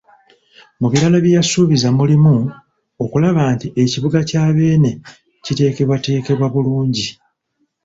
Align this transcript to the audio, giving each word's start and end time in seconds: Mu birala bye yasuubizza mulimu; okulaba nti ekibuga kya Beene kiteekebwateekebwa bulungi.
Mu 0.79 0.87
birala 0.91 1.17
bye 1.23 1.35
yasuubizza 1.37 1.89
mulimu; 1.97 2.35
okulaba 3.03 3.43
nti 3.53 3.67
ekibuga 3.83 4.19
kya 4.29 4.43
Beene 4.55 4.91
kiteekebwateekebwa 5.43 6.45
bulungi. 6.53 7.07